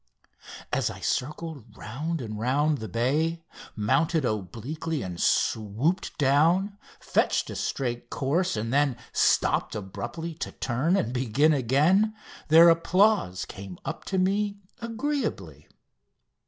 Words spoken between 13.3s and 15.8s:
came up to me agreeably.